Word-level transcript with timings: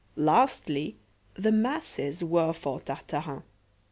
Lastly, 0.15 0.97
the 1.35 1.51
masses 1.51 2.23
were 2.23 2.53
for 2.53 2.79
Tartarin. 2.79 3.43